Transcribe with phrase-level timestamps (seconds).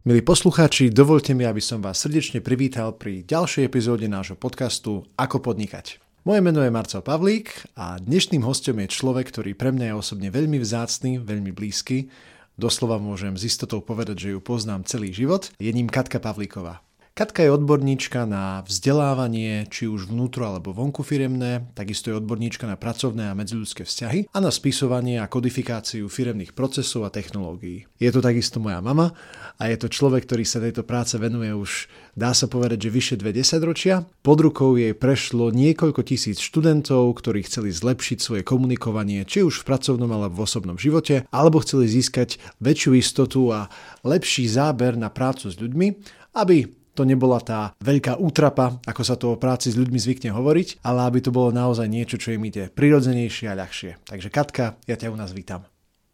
[0.00, 5.44] Milí poslucháči, dovolte mi, aby som vás srdečne privítal pri ďalšej epizóde nášho podcastu Ako
[5.44, 6.00] podnikať.
[6.24, 10.32] Moje meno je Marcel Pavlík a dnešným hostom je človek, ktorý pre mňa je osobne
[10.32, 12.08] veľmi vzácný, veľmi blízky.
[12.56, 15.52] Doslova môžem s istotou povedať, že ju poznám celý život.
[15.60, 16.80] Je ním Katka Pavlíková.
[17.20, 22.80] Katka je odborníčka na vzdelávanie, či už vnútro alebo vonku firemné, takisto je odborníčka na
[22.80, 27.84] pracovné a medziľudské vzťahy a na spisovanie a kodifikáciu firemných procesov a technológií.
[28.00, 29.12] Je to takisto moja mama
[29.60, 33.14] a je to človek, ktorý sa tejto práce venuje už, dá sa povedať, že vyše
[33.20, 34.08] dve desaťročia.
[34.24, 39.68] Pod rukou jej prešlo niekoľko tisíc študentov, ktorí chceli zlepšiť svoje komunikovanie, či už v
[39.68, 43.68] pracovnom alebo v osobnom živote, alebo chceli získať väčšiu istotu a
[44.08, 49.34] lepší záber na prácu s ľuďmi, aby to nebola tá veľká útrapa, ako sa to
[49.34, 52.68] o práci s ľuďmi zvykne hovoriť, ale aby to bolo naozaj niečo, čo im ide
[52.72, 54.02] prirodzenejšie a ľahšie.
[54.04, 55.64] Takže Katka, ja ťa u nás vítam.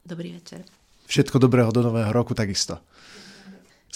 [0.06, 0.62] Dobrý večer.
[1.06, 2.82] Všetko dobrého do nového roku takisto.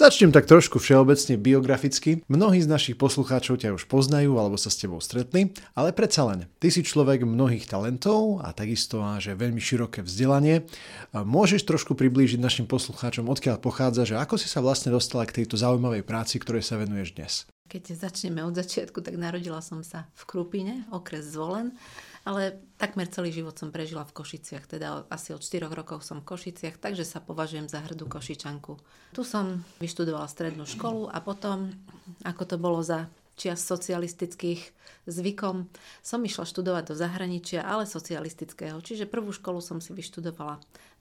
[0.00, 2.24] Začnem tak trošku všeobecne biograficky.
[2.24, 6.48] Mnohí z našich poslucháčov ťa už poznajú alebo sa s tebou stretli, ale predsa len,
[6.56, 10.64] ty si človek mnohých talentov a takisto máš veľmi široké vzdelanie.
[11.12, 15.60] Môžeš trošku priblížiť našim poslucháčom, odkiaľ pochádza, že ako si sa vlastne dostala k tejto
[15.60, 17.32] zaujímavej práci, ktorej sa venuješ dnes?
[17.68, 21.76] Keď začneme od začiatku, tak narodila som sa v Krupine, okres Zvolen
[22.24, 26.28] ale takmer celý život som prežila v Košiciach, teda asi od 4 rokov som v
[26.28, 28.76] Košiciach, takže sa považujem za hrdú Košičanku.
[29.16, 31.72] Tu som vyštudovala strednú školu a potom,
[32.24, 33.08] ako to bolo za
[33.40, 34.60] čias socialistických
[35.08, 35.64] zvykom,
[36.04, 38.84] som išla študovať do zahraničia, ale socialistického.
[38.84, 40.60] Čiže prvú školu som si vyštudovala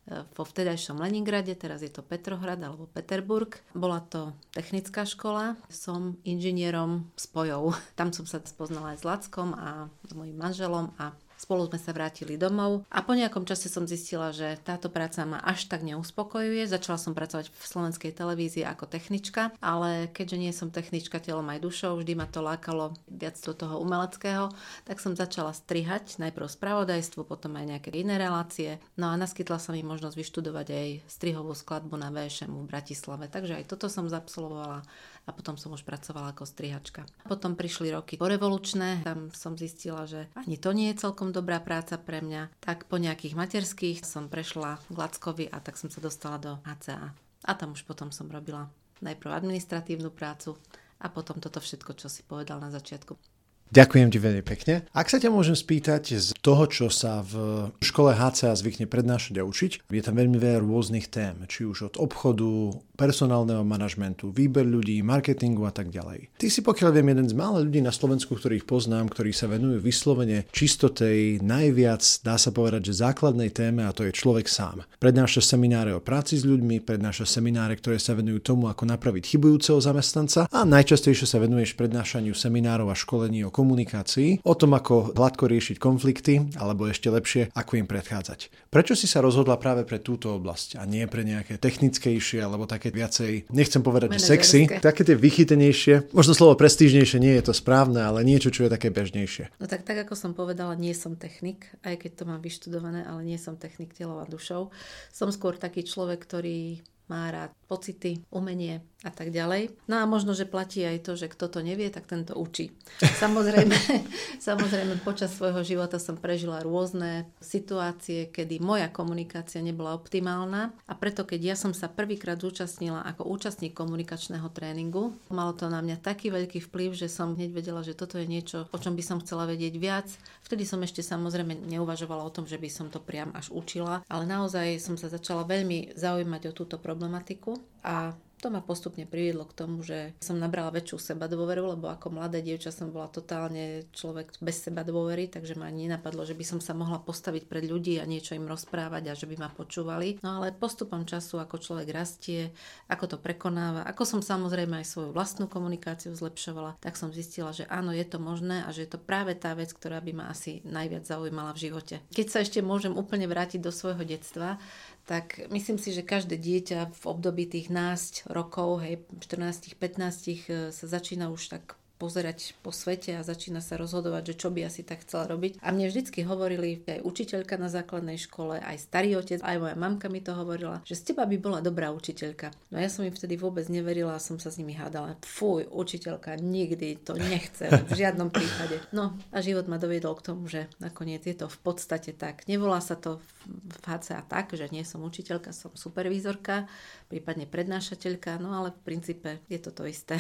[0.10, 3.62] vo vtedajšom Leningrade, teraz je to Petrohrad alebo Peterburg.
[3.78, 7.78] Bola to technická škola, som inžinierom spojov.
[8.00, 11.96] Tam som sa spoznala aj s Lackom a s mojim manželom a Spolu sme sa
[11.96, 16.68] vrátili domov a po nejakom čase som zistila, že táto práca ma až tak neuspokojuje.
[16.68, 21.64] Začala som pracovať v slovenskej televízii ako technička, ale keďže nie som technička telom aj
[21.64, 24.52] dušou, vždy ma to lákalo viac do toho umeleckého,
[24.84, 28.76] tak som začala strihať najprv spravodajstvo, potom aj nejaké iné relácie.
[29.00, 33.64] No a naskytla sa mi možnosť vyštudovať aj strihovú skladbu na VŠM v Bratislave, takže
[33.64, 34.84] aj toto som zapsolovala
[35.30, 37.06] a potom som už pracovala ako strihačka.
[37.30, 42.02] Potom prišli roky porevolučné, tam som zistila, že ani to nie je celkom dobrá práca
[42.02, 42.50] pre mňa.
[42.58, 47.14] Tak po nejakých materských som prešla k Lackovi a tak som sa dostala do ACA.
[47.46, 48.66] A tam už potom som robila
[49.06, 50.58] najprv administratívnu prácu
[51.00, 53.39] a potom toto všetko, čo si povedal na začiatku.
[53.70, 54.90] Ďakujem ti veľmi pekne.
[54.98, 59.46] Ak sa ťa môžem spýtať z toho, čo sa v škole HCA zvykne prednášať a
[59.46, 65.00] učiť, je tam veľmi veľa rôznych tém, či už od obchodu, personálneho manažmentu, výber ľudí,
[65.06, 66.36] marketingu a tak ďalej.
[66.36, 69.80] Ty si pokiaľ viem jeden z mála ľudí na Slovensku, ktorých poznám, ktorí sa venujú
[69.80, 74.84] vyslovene čistotej najviac, dá sa povedať, že základnej téme a to je človek sám.
[75.00, 79.80] Prednáša semináre o práci s ľuďmi, prednáša semináre, ktoré sa venujú tomu, ako napraviť chybujúceho
[79.80, 85.52] zamestnanca a najčastejšie sa venuješ prednášaniu seminárov a školení o komunikácii, o tom, ako hladko
[85.52, 88.72] riešiť konflikty, alebo ešte lepšie, ako im predchádzať.
[88.72, 92.96] Prečo si sa rozhodla práve pre túto oblasť a nie pre nejaké technickejšie alebo také
[92.96, 98.00] viacej, nechcem povedať, že sexy, také tie vychytenejšie, možno slovo prestížnejšie nie je to správne,
[98.00, 99.60] ale niečo, čo je také bežnejšie.
[99.60, 103.28] No tak, tak ako som povedala, nie som technik, aj keď to mám vyštudované, ale
[103.28, 104.72] nie som technik telom a dušou.
[105.12, 109.72] Som skôr taký človek, ktorý má rád pocity, umenie a tak ďalej.
[109.88, 112.76] No a možno, že platí aj to, že kto to nevie, tak tento učí.
[113.24, 113.76] Samozrejme,
[114.48, 121.24] samozrejme počas svojho života som prežila rôzne situácie, kedy moja komunikácia nebola optimálna a preto,
[121.24, 126.28] keď ja som sa prvýkrát zúčastnila ako účastník komunikačného tréningu, malo to na mňa taký
[126.32, 129.48] veľký vplyv, že som hneď vedela, že toto je niečo, o čom by som chcela
[129.48, 130.08] vedieť viac.
[130.44, 134.24] Vtedy som ešte samozrejme neuvažovala o tom, že by som to priam až učila, ale
[134.28, 139.54] naozaj som sa začala veľmi zaujímať o túto problematiku a to ma postupne priviedlo k
[139.54, 144.40] tomu, že som nabrala väčšiu seba dôveru, lebo ako mladé dievča som bola totálne človek
[144.40, 148.00] bez seba dôvery, takže ma ani nenapadlo, že by som sa mohla postaviť pred ľudí
[148.00, 150.24] a niečo im rozprávať a že by ma počúvali.
[150.24, 152.56] No ale postupom času, ako človek rastie,
[152.88, 157.68] ako to prekonáva, ako som samozrejme aj svoju vlastnú komunikáciu zlepšovala, tak som zistila, že
[157.68, 160.64] áno, je to možné a že je to práve tá vec, ktorá by ma asi
[160.64, 161.96] najviac zaujímala v živote.
[162.16, 164.62] Keď sa ešte môžem úplne vrátiť do svojho detstva,
[165.08, 170.38] tak myslím si, že každé dieťa v období tých náct rokov, hej, 14-15 e,
[170.70, 174.88] sa začína už tak pozerať po svete a začína sa rozhodovať, že čo by asi
[174.88, 175.60] tak chcela robiť.
[175.60, 180.08] A mne vždycky hovorili aj učiteľka na základnej škole, aj starý otec, aj moja mamka
[180.08, 182.56] mi to hovorila, že z teba by bola dobrá učiteľka.
[182.72, 185.20] No ja som im vtedy vôbec neverila a som sa s nimi hádala.
[185.28, 188.80] Fuj, učiteľka, nikdy to nechcem, v žiadnom prípade.
[188.96, 192.48] No a život ma doviedol k tomu, že nakoniec je to v podstate tak.
[192.48, 196.72] Nevolá sa to v HCA tak, že nie som učiteľka, som supervízorka,
[197.12, 200.16] prípadne prednášateľka, no ale v princípe je to to isté.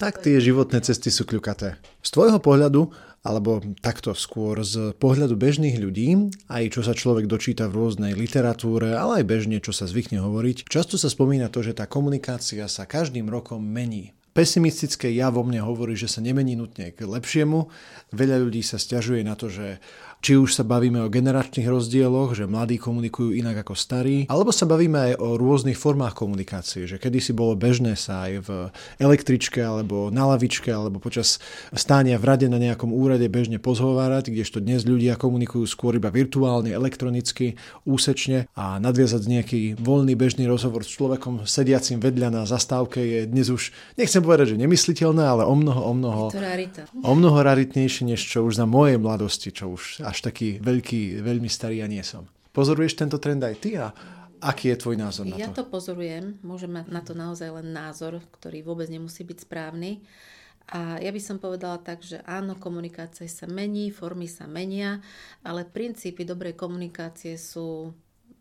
[0.00, 1.76] Tak tie životné cesty sú kľukaté.
[2.00, 2.88] Z tvojho pohľadu,
[3.20, 8.96] alebo takto skôr z pohľadu bežných ľudí, aj čo sa človek dočíta v rôznej literatúre,
[8.96, 12.88] ale aj bežne, čo sa zvykne hovoriť, často sa spomína to, že tá komunikácia sa
[12.88, 14.16] každým rokom mení.
[14.32, 17.68] Pesimistické ja vo mne hovorí, že sa nemení nutne k lepšiemu.
[18.16, 19.84] Veľa ľudí sa stiažuje na to, že
[20.20, 24.68] či už sa bavíme o generačných rozdieloch, že mladí komunikujú inak ako starí, alebo sa
[24.68, 28.48] bavíme aj o rôznych formách komunikácie, že kedysi bolo bežné sa aj v
[29.00, 31.40] električke alebo na lavičke alebo počas
[31.72, 36.68] stánia v rade na nejakom úrade bežne pozhovárať, kdežto dnes ľudia komunikujú skôr iba virtuálne,
[36.68, 37.56] elektronicky,
[37.88, 43.48] úsečne a nadviazať nejaký voľný bežný rozhovor s človekom sediacim vedľa na zastávke je dnes
[43.48, 46.24] už, nechcem povedať, že nemysliteľné, ale o mnoho, o mnoho,
[47.00, 51.46] o mnoho raritnejšie, než čo už za mojej mladosti, čo už až taký veľký, veľmi
[51.46, 52.26] starý ja nie som.
[52.50, 53.94] Pozoruješ tento trend aj ty a
[54.42, 55.42] aký je tvoj názor na to?
[55.42, 60.02] Ja to pozorujem, môžem mať na to naozaj len názor, ktorý vôbec nemusí byť správny.
[60.70, 65.02] A ja by som povedala tak, že áno, komunikácia sa mení, formy sa menia,
[65.42, 67.90] ale princípy dobrej komunikácie sú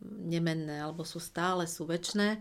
[0.06, 2.38] nemenné alebo sú stále, sú väčšné.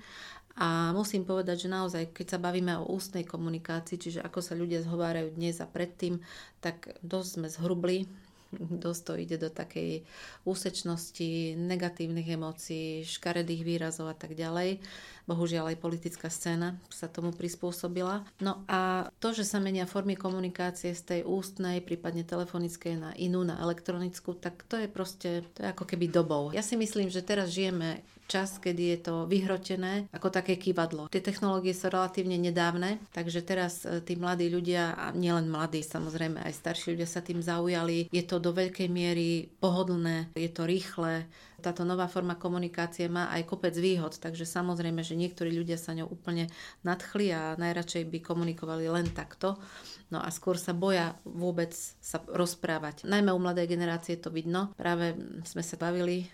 [0.58, 4.82] A musím povedať, že naozaj, keď sa bavíme o ústnej komunikácii, čiže ako sa ľudia
[4.82, 6.18] zhovárajú dnes a predtým,
[6.58, 7.98] tak dosť sme zhrubli
[8.56, 10.08] dosť to ide do takej
[10.48, 14.80] úsečnosti, negatívnych emócií, škaredých výrazov a tak ďalej.
[15.28, 18.24] Bohužiaľ aj politická scéna sa tomu prispôsobila.
[18.40, 23.44] No a to, že sa menia formy komunikácie z tej ústnej, prípadne telefonickej na inú,
[23.44, 26.48] na elektronickú, tak to je proste, to je ako keby dobou.
[26.56, 31.08] Ja si myslím, že teraz žijeme čas, kedy je to vyhrotené ako také kývadlo.
[31.08, 36.44] Tie technológie sú relatívne nedávne, takže teraz e, tí mladí ľudia, a nielen mladí, samozrejme
[36.44, 38.12] aj starší ľudia sa tým zaujali.
[38.12, 41.24] Je to do veľkej miery pohodlné, je to rýchle,
[41.58, 46.06] táto nová forma komunikácie má aj kopec výhod, takže samozrejme, že niektorí ľudia sa ňou
[46.06, 46.46] úplne
[46.86, 49.58] nadchli a najradšej by komunikovali len takto.
[50.08, 53.04] No a skôr sa boja vôbec sa rozprávať.
[53.04, 54.72] Najmä u mladej generácie to vidno.
[54.72, 55.12] Práve
[55.44, 56.24] sme sa bavili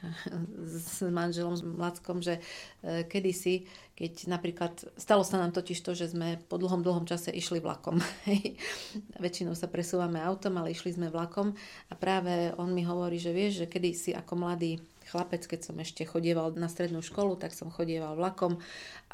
[0.62, 3.66] s manželom, s Mlackom, že e, kedysi,
[3.98, 7.98] keď napríklad, stalo sa nám totiž to, že sme po dlhom, dlhom čase išli vlakom.
[9.24, 11.58] Väčšinou sa presúvame autom, ale išli sme vlakom
[11.90, 14.78] a práve on mi hovorí, že vieš, že kedysi ako mladý
[15.14, 18.58] chlapec, keď som ešte chodieval na strednú školu, tak som chodieval vlakom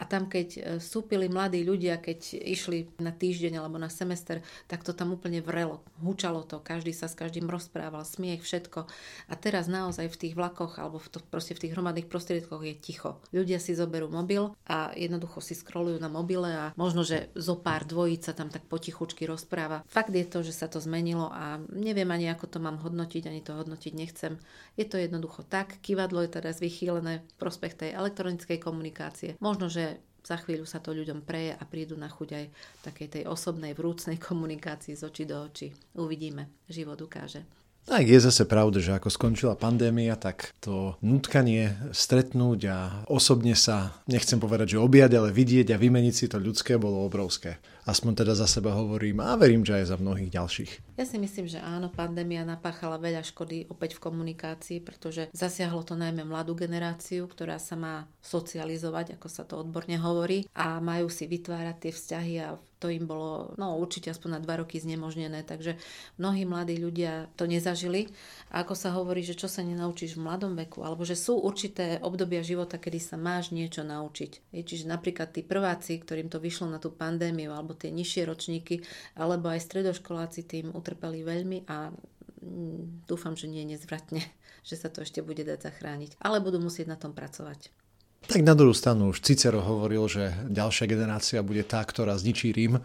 [0.00, 4.80] a tam keď e, vstúpili mladí ľudia, keď išli na týždeň alebo na semester, tak
[4.80, 8.88] to tam úplne vrelo, hučalo to, každý sa s každým rozprával, smiech, všetko.
[9.28, 12.74] A teraz naozaj v tých vlakoch alebo v, to, proste v tých hromadných prostriedkoch je
[12.80, 13.20] ticho.
[13.36, 17.84] Ľudia si zoberú mobil a jednoducho si scrollujú na mobile a možno, že zo pár
[17.84, 19.84] dvojíc sa tam tak potichučky rozpráva.
[19.84, 23.44] Fakt je to, že sa to zmenilo a neviem ani ako to mám hodnotiť, ani
[23.44, 24.40] to hodnotiť nechcem.
[24.80, 29.36] Je to jednoducho tak, kývadlo je teraz vychýlené v prospech tej elektronickej komunikácie.
[29.42, 29.89] Možno, že
[30.24, 32.44] za chvíľu sa to ľuďom preje a prídu na chuť aj
[32.84, 35.68] takej tej osobnej, vrúcnej komunikácii z očí do očí.
[35.96, 36.48] Uvidíme.
[36.68, 37.59] Život ukáže.
[37.90, 42.78] Tak je zase pravda, že ako skončila pandémia, tak to nutkanie stretnúť a
[43.10, 47.58] osobne sa, nechcem povedať, že objať, ale vidieť a vymeniť si to ľudské bolo obrovské.
[47.90, 51.02] Aspoň teda za seba hovorím a verím, že aj za mnohých ďalších.
[51.02, 55.98] Ja si myslím, že áno, pandémia napáchala veľa škody opäť v komunikácii, pretože zasiahlo to
[55.98, 61.26] najmä mladú generáciu, ktorá sa má socializovať, ako sa to odborne hovorí, a majú si
[61.26, 65.76] vytvárať tie vzťahy a to im bolo no, určite aspoň na dva roky znemožnené, takže
[66.16, 68.08] mnohí mladí ľudia to nezažili.
[68.48, 72.00] A ako sa hovorí, že čo sa nenaučíš v mladom veku, alebo že sú určité
[72.00, 74.56] obdobia života, kedy sa máš niečo naučiť.
[74.56, 78.80] Je, čiže napríklad tí prváci, ktorým to vyšlo na tú pandémiu, alebo tie nižšie ročníky,
[79.20, 84.24] alebo aj stredoškoláci tým utrpeli veľmi a mm, dúfam, že nie nezvratne,
[84.68, 86.16] že sa to ešte bude dať zachrániť.
[86.24, 87.79] Ale budú musieť na tom pracovať.
[88.26, 92.78] Tak na druhú stranu už Cicero hovoril, že ďalšia generácia bude tá, ktorá zničí Rím.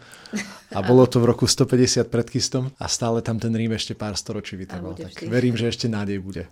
[0.74, 4.16] A bolo to v roku 150 pred Kristom a stále tam ten Rím ešte pár
[4.18, 4.96] storočí vytrval.
[4.96, 6.50] Tak verím, že ešte nádej bude.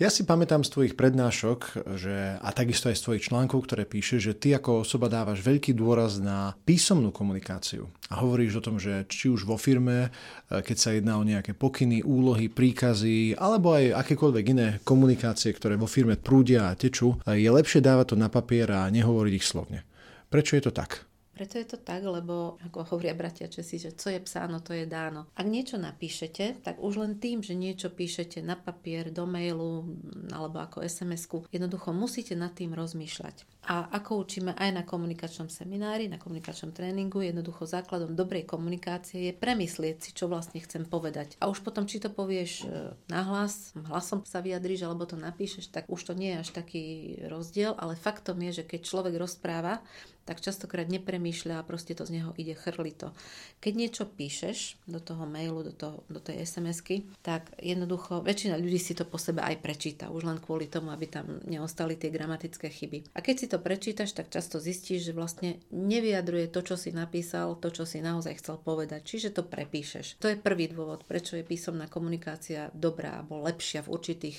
[0.00, 4.16] Ja si pamätám z tvojich prednášok, že, a takisto aj z tvojich článkov, ktoré píše,
[4.16, 7.84] že ty ako osoba dávaš veľký dôraz na písomnú komunikáciu.
[8.08, 10.08] A hovoríš o tom, že či už vo firme,
[10.48, 15.76] e, keď sa jedná o nejaké pokyny, úlohy, príkazy, alebo aj akékoľvek iné komunikácie, ktoré
[15.76, 19.44] vo firme prúdia a tečú, e, je lepšie dávať to na papier a nehovoriť ich
[19.44, 19.84] slovne.
[20.32, 21.09] Prečo je to tak?
[21.40, 24.84] Preto je to tak, lebo ako hovoria bratia Česi, že co je psáno, to je
[24.84, 25.24] dáno.
[25.32, 29.88] Ak niečo napíšete, tak už len tým, že niečo píšete na papier, do mailu
[30.36, 33.59] alebo ako SMS-ku, jednoducho musíte nad tým rozmýšľať.
[33.60, 39.34] A ako učíme aj na komunikačnom seminári, na komunikačnom tréningu, jednoducho základom dobrej komunikácie je
[39.36, 41.36] premyslieť si, čo vlastne chcem povedať.
[41.44, 45.84] A už potom, či to povieš e, nahlas, hlasom sa vyjadríš alebo to napíšeš, tak
[45.92, 46.84] už to nie je až taký
[47.28, 49.84] rozdiel, ale faktom je, že keď človek rozpráva,
[50.30, 53.10] tak častokrát nepremýšľa a proste to z neho ide chrlito.
[53.58, 58.78] Keď niečo píšeš do toho mailu, do, toho, do tej SMS-ky, tak jednoducho väčšina ľudí
[58.78, 62.70] si to po sebe aj prečíta, už len kvôli tomu, aby tam neostali tie gramatické
[62.70, 63.10] chyby.
[63.10, 67.58] A keď si to prečítaš, tak často zistíš, že vlastne nevyjadruje to, čo si napísal,
[67.58, 69.02] to, čo si naozaj chcel povedať.
[69.02, 70.22] Čiže to prepíšeš.
[70.22, 74.38] To je prvý dôvod, prečo je písomná komunikácia dobrá alebo lepšia v určitých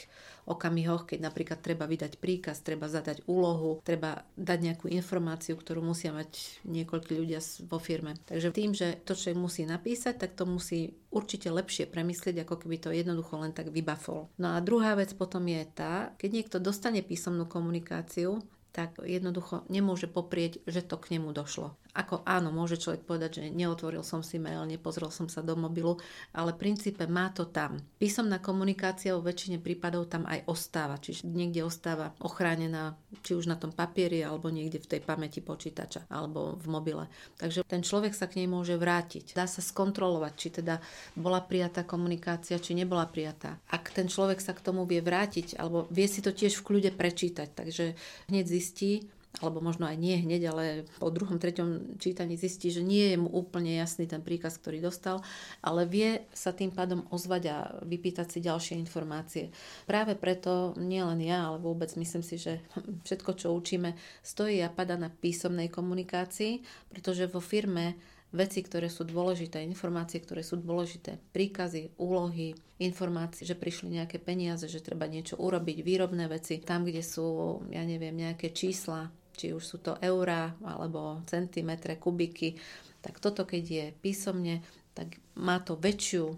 [0.49, 6.09] okamihoch, keď napríklad treba vydať príkaz, treba zadať úlohu, treba dať nejakú informáciu, ktorú musia
[6.15, 8.17] mať niekoľkí ľudia vo firme.
[8.25, 12.75] Takže tým, že to človek musí napísať, tak to musí určite lepšie premyslieť, ako keby
[12.81, 14.31] to jednoducho len tak vybafol.
[14.39, 18.41] No a druhá vec potom je tá, keď niekto dostane písomnú komunikáciu,
[18.71, 21.75] tak jednoducho nemôže poprieť, že to k nemu došlo.
[21.91, 25.99] Ako áno, môže človek povedať, že neotvoril som si mail, nepozrel som sa do mobilu,
[26.31, 27.83] ale v princípe má to tam.
[27.99, 32.95] Písomná komunikácia vo väčšine prípadov tam aj ostáva, čiže niekde ostáva ochránená,
[33.27, 37.05] či už na tom papieri, alebo niekde v tej pamäti počítača, alebo v mobile.
[37.35, 39.35] Takže ten človek sa k nej môže vrátiť.
[39.35, 40.79] Dá sa skontrolovať, či teda
[41.19, 43.59] bola prijatá komunikácia, či nebola prijatá.
[43.67, 46.91] Ak ten človek sa k tomu vie vrátiť, alebo vie si to tiež v kľude
[46.95, 47.99] prečítať, takže
[48.31, 50.63] hneď zistí, alebo možno aj nie hneď, ale
[50.99, 55.23] po druhom, treťom čítaní zistí, že nie je mu úplne jasný ten príkaz, ktorý dostal,
[55.63, 57.57] ale vie sa tým pádom ozvať a
[57.87, 59.55] vypýtať si ďalšie informácie.
[59.87, 62.59] Práve preto nielen ja, ale vôbec myslím si, že
[63.07, 66.59] všetko, čo učíme, stojí a pada na písomnej komunikácii,
[66.91, 67.95] pretože vo firme
[68.31, 74.65] veci, ktoré sú dôležité, informácie, ktoré sú dôležité, príkazy, úlohy, informácie, že prišli nejaké peniaze,
[74.71, 79.11] že treba niečo urobiť, výrobné veci, tam, kde sú, ja neviem, nejaké čísla,
[79.41, 82.61] či už sú to eurá alebo centimetre, kubiky,
[83.01, 84.61] tak toto keď je písomne,
[84.93, 86.37] tak má to väčšiu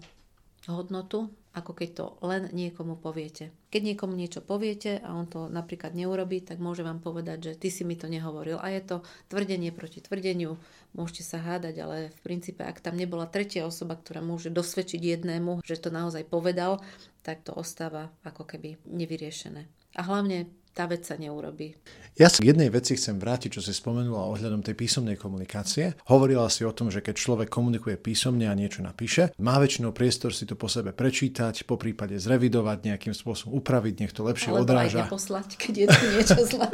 [0.72, 3.54] hodnotu, ako keď to len niekomu poviete.
[3.70, 7.68] Keď niekomu niečo poviete a on to napríklad neurobí, tak môže vám povedať, že ty
[7.70, 8.58] si mi to nehovoril.
[8.58, 8.96] A je to
[9.30, 10.58] tvrdenie proti tvrdeniu,
[10.96, 15.62] môžete sa hádať, ale v princípe, ak tam nebola tretia osoba, ktorá môže dosvedčiť jednému,
[15.62, 16.82] že to naozaj povedal,
[17.22, 19.68] tak to ostáva ako keby nevyriešené.
[19.94, 21.78] A hlavne tá vec sa neurobí.
[22.14, 25.98] Ja sa k jednej veci chcem vrátiť, čo si spomenula ohľadom tej písomnej komunikácie.
[26.10, 30.30] Hovorila si o tom, že keď človek komunikuje písomne a niečo napíše, má väčšinou priestor
[30.30, 34.62] si to po sebe prečítať, po prípade zrevidovať, nejakým spôsobom upraviť, nech to lepšie Alebo
[34.62, 35.06] odráža.
[35.06, 36.68] Aj neposlať, keď je tu niečo zlé.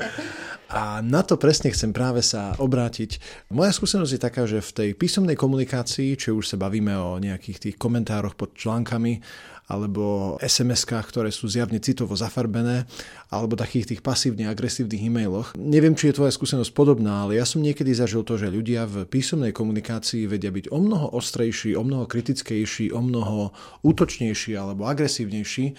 [0.73, 3.21] A na to presne chcem práve sa obrátiť.
[3.53, 7.69] Moja skúsenosť je taká, že v tej písomnej komunikácii, či už sa bavíme o nejakých
[7.69, 9.25] tých komentároch pod článkami,
[9.71, 12.91] alebo SMS-kách, ktoré sú zjavne citovo zafarbené,
[13.31, 15.55] alebo takých tých pasívne agresívnych e-mailoch.
[15.55, 19.07] Neviem, či je tvoja skúsenosť podobná, ale ja som niekedy zažil to, že ľudia v
[19.07, 23.55] písomnej komunikácii vedia byť o mnoho ostrejší, o mnoho kritickejší, o mnoho
[23.87, 25.75] útočnejší alebo agresívnejší, e,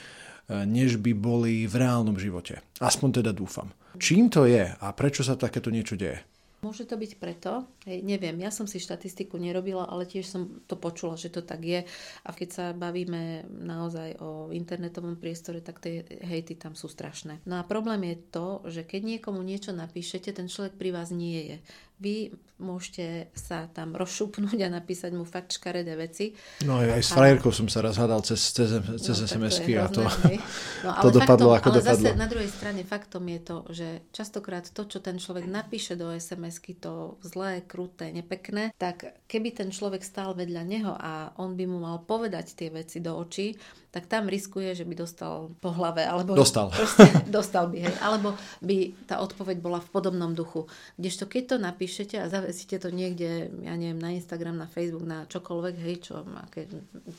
[0.63, 2.63] než by boli v reálnom živote.
[2.79, 3.75] Aspoň teda dúfam.
[3.99, 6.30] Čím to je a prečo sa takéto niečo deje?
[6.61, 10.77] Môže to byť preto, hej, neviem, ja som si štatistiku nerobila, ale tiež som to
[10.77, 11.81] počula, že to tak je.
[12.21, 17.41] A keď sa bavíme naozaj o internetovom priestore, tak tie hejty tam sú strašné.
[17.49, 21.49] No a problém je to, že keď niekomu niečo napíšete, ten človek pri vás nie
[21.49, 21.57] je
[22.01, 26.37] vy môžete sa tam rozšupnúť a napísať mu fakt škaredé veci.
[26.63, 28.69] No aj, aj s frajerkou som sa raz hádal cez, cez,
[29.01, 30.05] cez no, SMS-ky a to,
[30.85, 32.05] no, ale to dopadlo faktom, ako ale dopadlo.
[32.05, 36.13] zase na druhej strane faktom je to, že častokrát to, čo ten človek napíše do
[36.13, 41.65] SMS-ky, to zlé, kruté, nepekné, tak keby ten človek stál vedľa neho a on by
[41.65, 43.57] mu mal povedať tie veci do očí,
[43.91, 46.07] tak tam riskuje, že by dostal po hlave.
[46.07, 46.71] Alebo dostal.
[46.71, 47.95] Proste, dostal by, hej.
[47.99, 50.71] Alebo by tá odpoveď bola v podobnom duchu.
[50.95, 51.55] Kdežto keď to
[51.91, 56.23] napíšete a zavesíte to niekde, ja neviem, na Instagram, na Facebook, na čokoľvek, hej, čo,
[56.23, 56.71] aké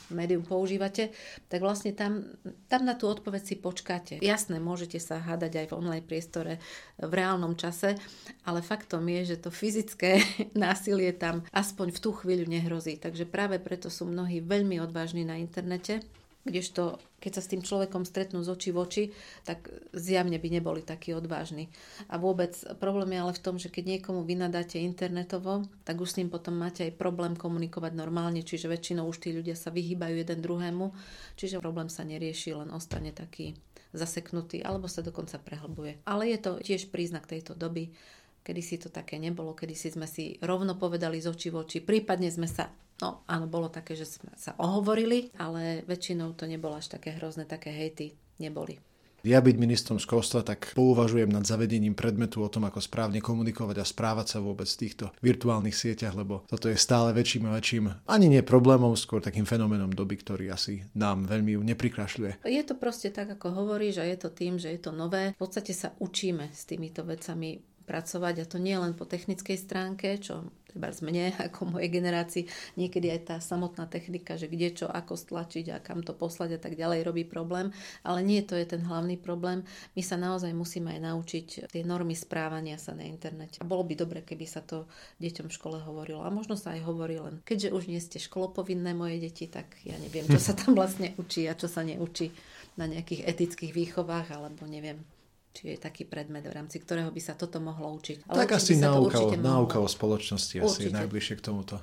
[0.08, 1.12] médium používate,
[1.52, 2.24] tak vlastne tam,
[2.72, 4.16] tam na tú odpoveď si počkáte.
[4.24, 6.56] Jasné, môžete sa hádať aj v online priestore
[6.96, 8.00] v reálnom čase,
[8.48, 10.24] ale faktom je, že to fyzické
[10.56, 12.96] násilie tam aspoň v tú chvíľu nehrozí.
[12.96, 16.00] Takže práve preto sú mnohí veľmi odvážni na internete
[16.42, 19.04] Kdežto, keď sa s tým človekom stretnú z očí v oči,
[19.46, 21.70] tak zjavne by neboli takí odvážni.
[22.10, 22.50] A vôbec
[22.82, 26.58] problém je ale v tom, že keď niekomu vynadáte internetovo, tak už s ním potom
[26.58, 30.90] máte aj problém komunikovať normálne, čiže väčšinou už tí ľudia sa vyhýbajú jeden druhému,
[31.38, 33.54] čiže problém sa nerieši, len ostane taký
[33.94, 36.02] zaseknutý, alebo sa dokonca prehlbuje.
[36.08, 37.94] Ale je to tiež príznak tejto doby,
[38.42, 41.78] kedy si to také nebolo, kedy si sme si rovno povedali z očí v oči,
[41.82, 42.70] prípadne sme sa
[43.02, 47.50] No áno, bolo také, že sme sa ohovorili, ale väčšinou to nebolo až také hrozné,
[47.50, 48.78] také hejty neboli.
[49.22, 53.86] Ja byť ministrom školstva, tak pouvažujem nad zavedením predmetu o tom, ako správne komunikovať a
[53.86, 58.26] správať sa vôbec v týchto virtuálnych sieťach, lebo toto je stále väčším a väčším, ani
[58.26, 62.42] nie problémom, skôr takým fenoménom doby, ktorý asi nám veľmi neprikrašľuje.
[62.42, 65.38] Je to proste tak, ako hovoríš, a je to tým, že je to nové.
[65.38, 70.16] V podstate sa učíme s týmito vecami pracovať a to nie len po technickej stránke,
[70.16, 72.48] čo treba mne ako mojej generácii
[72.80, 76.60] niekedy aj tá samotná technika, že kde čo, ako stlačiť a kam to poslať a
[76.60, 77.68] tak ďalej robí problém,
[78.00, 79.60] ale nie to je ten hlavný problém.
[79.92, 83.60] My sa naozaj musíme aj naučiť tie normy správania sa na internete.
[83.60, 84.88] A bolo by dobre, keby sa to
[85.20, 86.24] deťom v škole hovorilo.
[86.24, 90.00] A možno sa aj hovorí len, keďže už nie ste školopovinné moje deti, tak ja
[90.00, 92.32] neviem, čo sa tam vlastne učí a čo sa neučí
[92.80, 95.04] na nejakých etických výchovách alebo neviem
[95.52, 98.28] či je taký predmet, v rámci ktorého by sa toto mohlo učiť.
[98.28, 100.68] Ale tak asi náuka, o, náuka o spoločnosti určite.
[100.68, 101.76] asi je najbližšie k tomuto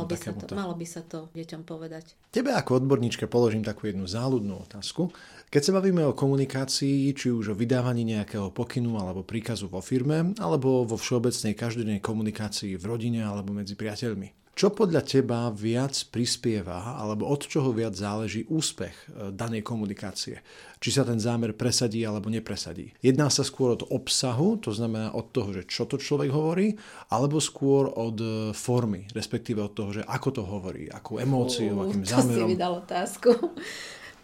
[0.00, 2.16] malo by, sa to, malo by sa to deťom povedať.
[2.32, 5.10] Tebe ako odborníčke položím takú jednu záľudnú otázku.
[5.50, 10.32] Keď sa bavíme o komunikácii, či už o vydávaní nejakého pokynu alebo príkazu vo firme,
[10.38, 14.39] alebo vo všeobecnej každodennej komunikácii v rodine alebo medzi priateľmi.
[14.50, 20.42] Čo podľa teba viac prispieva, alebo od čoho viac záleží úspech e, danej komunikácie?
[20.82, 22.92] Či sa ten zámer presadí alebo nepresadí?
[23.00, 26.76] Jedná sa skôr od obsahu, to znamená od toho, že čo to človek hovorí,
[27.08, 32.04] alebo skôr od e, formy, respektíve od toho, že ako to hovorí, akú emóciu, akým
[32.04, 32.44] zámerom.
[32.44, 33.30] To si vydal otázku.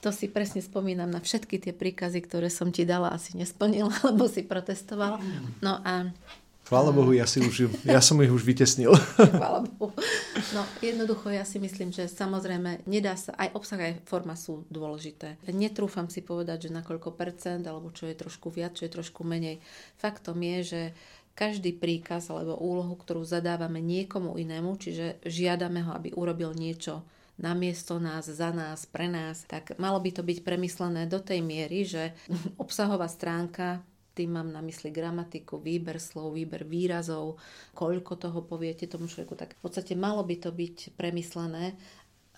[0.04, 4.30] To si presne spomínam na všetky tie príkazy, ktoré som ti dala, asi nesplnila, lebo
[4.30, 5.18] si protestovala.
[5.58, 6.14] No a
[6.66, 8.90] Chvála Bohu, ja, si už, ja som ich už vytesnil.
[9.38, 9.94] Chvála Bohu.
[10.50, 15.38] No jednoducho ja si myslím, že samozrejme nedá sa, aj obsah, aj forma sú dôležité.
[15.54, 19.22] Netrúfam si povedať, že na koľko percent, alebo čo je trošku viac, čo je trošku
[19.22, 19.62] menej.
[19.94, 20.82] Faktom je, že
[21.38, 27.06] každý príkaz alebo úlohu, ktorú zadávame niekomu inému, čiže žiadame ho, aby urobil niečo
[27.38, 31.86] namiesto nás, za nás, pre nás, tak malo by to byť premyslené do tej miery,
[31.86, 32.10] že
[32.58, 37.36] obsahová stránka tým mám na mysli gramatiku, výber slov, výber výrazov,
[37.76, 39.36] koľko toho poviete tomu človeku.
[39.36, 41.76] Tak v podstate malo by to byť premyslené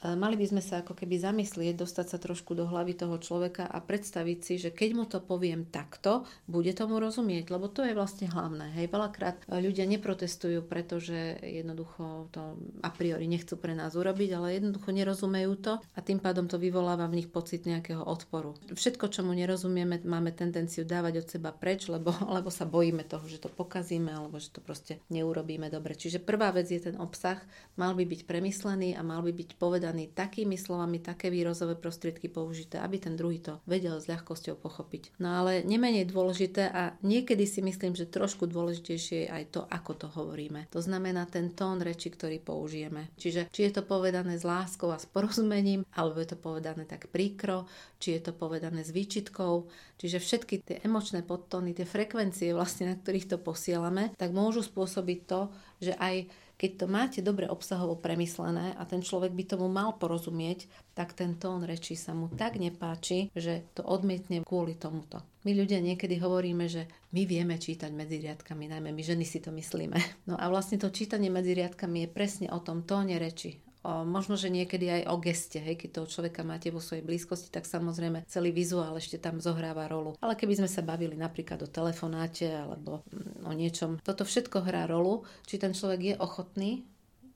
[0.04, 3.82] mali by sme sa ako keby zamyslieť, dostať sa trošku do hlavy toho človeka a
[3.82, 8.30] predstaviť si, že keď mu to poviem takto, bude tomu rozumieť, lebo to je vlastne
[8.30, 8.78] hlavné.
[8.78, 12.54] Hej, veľakrát ľudia neprotestujú, pretože jednoducho to
[12.86, 17.10] a priori nechcú pre nás urobiť, ale jednoducho nerozumejú to a tým pádom to vyvoláva
[17.10, 18.54] v nich pocit nejakého odporu.
[18.70, 23.42] Všetko, čomu nerozumieme, máme tendenciu dávať od seba preč, lebo, lebo sa bojíme toho, že
[23.42, 25.98] to pokazíme alebo že to proste neurobíme dobre.
[25.98, 27.42] Čiže prvá vec je ten obsah,
[27.74, 32.28] mal by byť premyslený a mal by byť povedaný povedaný takými slovami, také výrozové prostriedky
[32.28, 35.16] použité, aby ten druhý to vedel s ľahkosťou pochopiť.
[35.16, 39.92] No ale nemenej dôležité a niekedy si myslím, že trošku dôležitejšie je aj to, ako
[39.96, 40.68] to hovoríme.
[40.76, 43.08] To znamená ten tón reči, ktorý použijeme.
[43.16, 47.08] Čiže či je to povedané s láskou a s porozumením, alebo je to povedané tak
[47.08, 47.64] príkro,
[47.96, 49.72] či je to povedané s výčitkou.
[49.96, 55.18] Čiže všetky tie emočné podtóny, tie frekvencie vlastne, na ktorých to posielame, tak môžu spôsobiť
[55.24, 55.48] to,
[55.80, 60.66] že aj keď to máte dobre obsahovo premyslené a ten človek by tomu mal porozumieť,
[60.98, 65.22] tak ten tón reči sa mu tak nepáči, že to odmietne kvôli tomuto.
[65.46, 69.54] My ľudia niekedy hovoríme, že my vieme čítať medzi riadkami, najmä my ženy si to
[69.54, 69.96] myslíme.
[70.28, 74.50] No a vlastne to čítanie medzi riadkami je presne o tom tóne reči, možno, že
[74.50, 78.50] niekedy aj o geste, hej, keď toho človeka máte vo svojej blízkosti, tak samozrejme celý
[78.50, 80.18] vizuál ešte tam zohráva rolu.
[80.18, 84.90] Ale keby sme sa bavili napríklad o telefonáte alebo mm, o niečom, toto všetko hrá
[84.90, 86.70] rolu, či ten človek je ochotný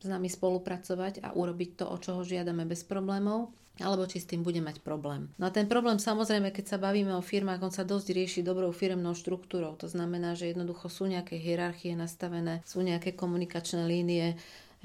[0.03, 4.45] s nami spolupracovať a urobiť to, o čoho žiadame bez problémov, alebo či s tým
[4.45, 5.33] bude mať problém.
[5.41, 8.69] No a ten problém samozrejme, keď sa bavíme o firmách, on sa dosť rieši dobrou
[8.75, 9.79] firmnou štruktúrou.
[9.81, 14.37] To znamená, že jednoducho sú nejaké hierarchie nastavené, sú nejaké komunikačné línie,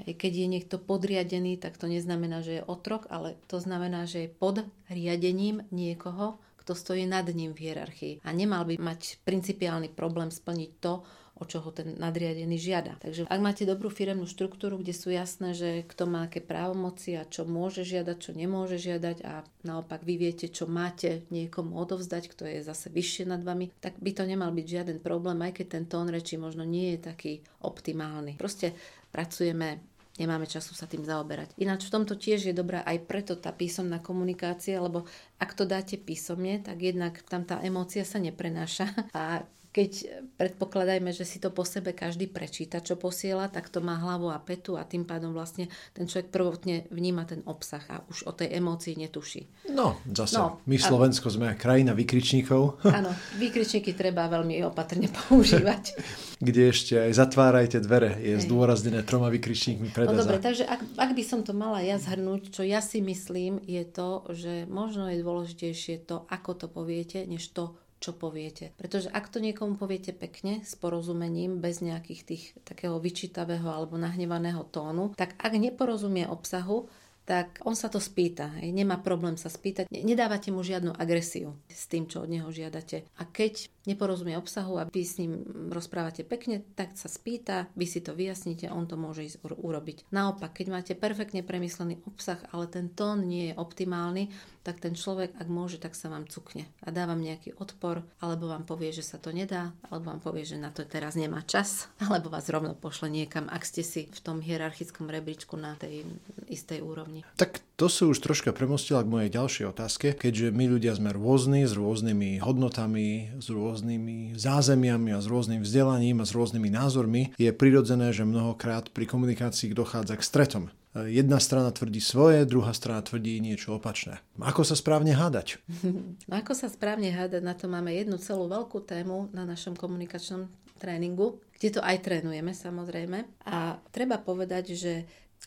[0.06, 4.30] keď je niekto podriadený, tak to neznamená, že je otrok, ale to znamená, že je
[4.30, 8.14] pod riadením niekoho, kto stojí nad ním v hierarchii.
[8.22, 11.00] A nemal by mať principiálny problém splniť to,
[11.38, 12.98] o čo ho ten nadriadený žiada.
[12.98, 17.22] Takže ak máte dobrú firemnú štruktúru, kde sú jasné, že kto má aké právomoci a
[17.24, 22.42] čo môže žiadať, čo nemôže žiadať a naopak vy viete, čo máte niekomu odovzdať, kto
[22.42, 25.84] je zase vyššie nad vami, tak by to nemal byť žiaden problém, aj keď ten
[25.86, 27.32] tón reči možno nie je taký
[27.62, 28.34] optimálny.
[28.34, 28.74] Proste
[29.14, 29.87] pracujeme
[30.18, 31.54] nemáme času sa tým zaoberať.
[31.56, 35.06] Ináč v tomto tiež je dobrá aj preto tá písomná komunikácia, lebo
[35.38, 41.28] ak to dáte písomne, tak jednak tam tá emócia sa neprenáša a keď predpokladajme, že
[41.28, 44.82] si to po sebe každý prečíta, čo posiela, tak to má hlavu a petu a
[44.88, 49.46] tým pádom vlastne ten človek prvotne vníma ten obsah a už o tej emócii netuší.
[49.68, 51.32] No, zase, no, my Slovensko a...
[51.36, 52.80] sme krajina vykričníkov.
[52.98, 56.00] Áno, vykričníky treba veľmi opatrne používať.
[56.40, 58.48] Kde ešte aj zatvárajte dvere, je Hej.
[58.48, 62.54] zdôraznené troma vykričníkmi pred No dobre, takže ak, ak by som to mala ja zhrnúť,
[62.54, 67.52] čo ja si myslím, je to, že možno je dôležitejšie to, ako to poviete, než
[67.52, 68.74] to, čo poviete.
[68.78, 74.66] Pretože ak to niekomu poviete pekne, s porozumením, bez nejakých tých takého vyčítavého alebo nahnevaného
[74.70, 76.86] tónu, tak ak neporozumie obsahu,
[77.28, 78.56] tak on sa to spýta.
[78.56, 78.72] Hej.
[78.72, 79.92] Nemá problém sa spýtať.
[79.92, 83.04] Nedávate mu žiadnu agresiu s tým, čo od neho žiadate.
[83.20, 88.00] A keď neporozumie obsahu a vy s ním rozprávate pekne, tak sa spýta, vy si
[88.00, 90.08] to vyjasníte, on to môže ísť urobiť.
[90.08, 94.32] Naopak, keď máte perfektne premyslený obsah, ale ten tón nie je optimálny,
[94.68, 98.52] tak ten človek, ak môže, tak sa vám cukne a dá vám nejaký odpor, alebo
[98.52, 101.88] vám povie, že sa to nedá, alebo vám povie, že na to teraz nemá čas,
[102.04, 106.04] alebo vás rovno pošle niekam, ak ste si v tom hierarchickom rebríčku na tej
[106.52, 107.17] istej úrovni.
[107.36, 111.62] Tak to sú už troška premostila k mojej ďalšej otázke, keďže my ľudia sme rôzni,
[111.62, 117.54] s rôznymi hodnotami, s rôznymi zázemiami a s rôznym vzdelaním a s rôznymi názormi, je
[117.54, 120.64] prirodzené, že mnohokrát pri komunikácii dochádza k stretom.
[121.06, 124.18] Jedna strana tvrdí svoje, druhá strana tvrdí niečo opačné.
[124.42, 125.62] Ako sa správne hádať?
[126.42, 131.42] Ako sa správne hádať, na to máme jednu celú veľkú tému na našom komunikačnom tréningu,
[131.58, 133.26] kde to aj trénujeme samozrejme.
[133.46, 134.92] A treba povedať, že